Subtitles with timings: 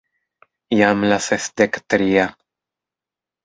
[0.77, 2.27] Jam la sesdek tria...